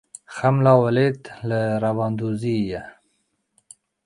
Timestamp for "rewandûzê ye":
1.81-2.81